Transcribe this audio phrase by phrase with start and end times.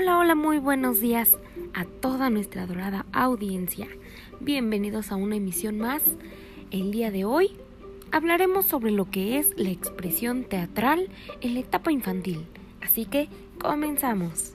[0.00, 1.36] Hola, hola, muy buenos días
[1.74, 3.88] a toda nuestra adorada audiencia.
[4.38, 6.04] Bienvenidos a una emisión más.
[6.70, 7.56] El día de hoy
[8.12, 11.08] hablaremos sobre lo que es la expresión teatral
[11.40, 12.46] en la etapa infantil.
[12.80, 13.28] Así que
[13.60, 14.52] comenzamos.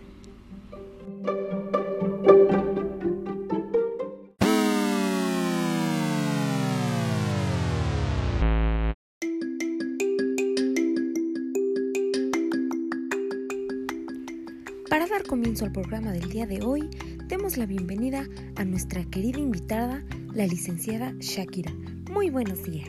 [15.04, 16.90] Para dar comienzo al programa del día de hoy,
[17.28, 18.26] demos la bienvenida
[18.56, 20.02] a nuestra querida invitada,
[20.34, 21.74] la licenciada Shakira.
[22.10, 22.88] Muy buenos días.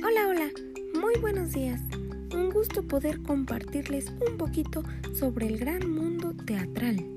[0.00, 0.50] Hola, hola,
[0.94, 1.80] muy buenos días.
[2.32, 7.15] Un gusto poder compartirles un poquito sobre el gran mundo teatral.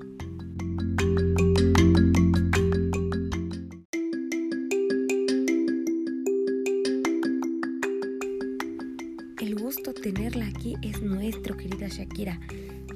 [10.49, 12.39] Aquí es nuestro, querida Shakira.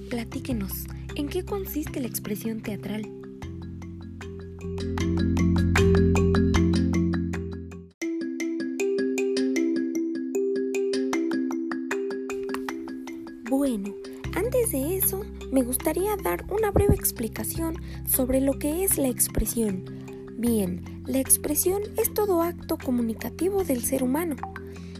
[0.09, 3.10] Platíquenos, ¿en qué consiste la expresión teatral?
[13.50, 13.94] Bueno,
[14.36, 19.86] antes de eso, me gustaría dar una breve explicación sobre lo que es la expresión.
[20.38, 24.36] Bien, la expresión es todo acto comunicativo del ser humano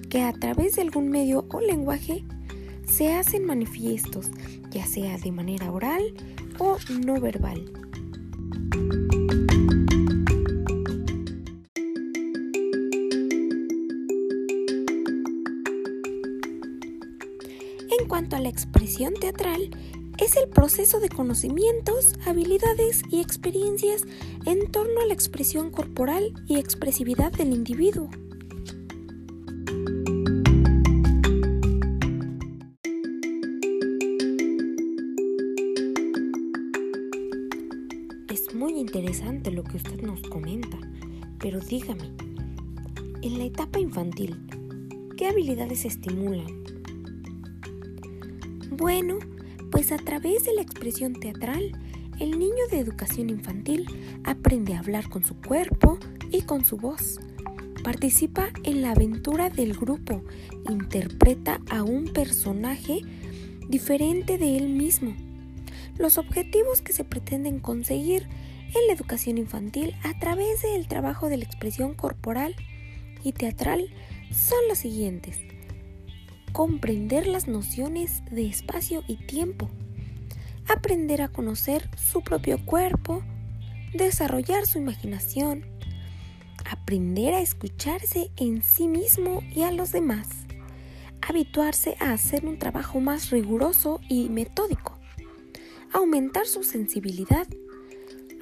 [0.10, 2.24] que a través de algún medio o lenguaje
[2.94, 4.30] se hacen manifiestos,
[4.70, 6.14] ya sea de manera oral
[6.60, 7.74] o no verbal.
[18.00, 19.72] En cuanto a la expresión teatral,
[20.20, 24.04] es el proceso de conocimientos, habilidades y experiencias
[24.46, 28.12] en torno a la expresión corporal y expresividad del individuo.
[38.78, 40.78] Interesante lo que usted nos comenta,
[41.40, 42.12] pero dígame,
[43.22, 44.38] en la etapa infantil,
[45.18, 46.64] ¿qué habilidades estimulan?
[48.72, 49.20] Bueno,
[49.72, 51.72] pues a través de la expresión teatral,
[52.20, 53.86] el niño de educación infantil
[54.24, 55.98] aprende a hablar con su cuerpo
[56.32, 57.20] y con su voz.
[57.84, 60.22] Participa en la aventura del grupo,
[60.70, 63.02] interpreta a un personaje
[63.68, 65.14] diferente de él mismo.
[65.98, 68.28] Los objetivos que se pretenden conseguir
[68.76, 72.56] en la educación infantil a través del trabajo de la expresión corporal
[73.24, 73.94] y teatral
[74.32, 75.40] son los siguientes.
[76.52, 79.70] Comprender las nociones de espacio y tiempo.
[80.68, 83.24] Aprender a conocer su propio cuerpo.
[83.94, 85.66] Desarrollar su imaginación.
[86.70, 90.28] Aprender a escucharse en sí mismo y a los demás.
[91.22, 94.94] Habituarse a hacer un trabajo más riguroso y metódico
[95.94, 97.48] aumentar su sensibilidad,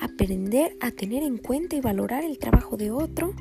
[0.02, 3.34] aprender a tener en cuenta y valorar el trabajo de otro,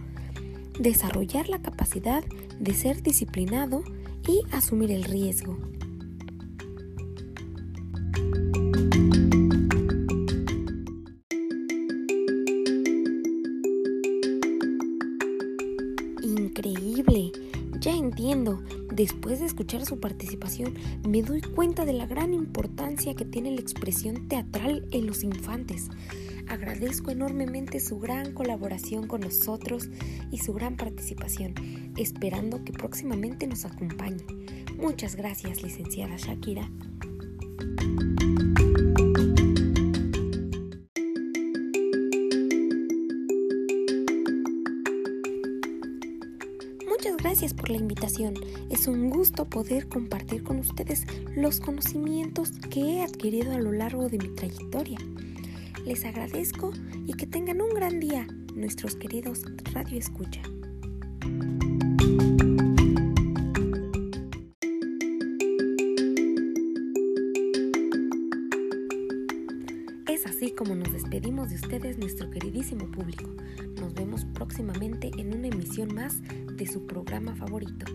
[0.79, 2.23] desarrollar la capacidad
[2.59, 3.83] de ser disciplinado
[4.29, 5.59] y asumir el riesgo.
[16.23, 17.33] Increíble.
[17.81, 18.63] Ya entiendo,
[18.93, 20.75] después de escuchar su participación,
[21.09, 25.89] me doy cuenta de la gran importancia que tiene la expresión teatral en los infantes.
[26.51, 29.89] Agradezco enormemente su gran colaboración con nosotros
[30.33, 31.55] y su gran participación,
[31.97, 34.25] esperando que próximamente nos acompañe.
[34.77, 36.69] Muchas gracias, licenciada Shakira.
[46.89, 48.35] Muchas gracias por la invitación.
[48.71, 51.07] Es un gusto poder compartir con ustedes
[51.37, 54.99] los conocimientos que he adquirido a lo largo de mi trayectoria.
[55.85, 56.73] Les agradezco
[57.07, 59.43] y que tengan un gran día, nuestros queridos
[59.73, 60.43] Radio Escucha.
[70.09, 73.31] Es así como nos despedimos de ustedes, nuestro queridísimo público.
[73.81, 76.21] Nos vemos próximamente en una emisión más
[76.57, 77.87] de su programa favorito.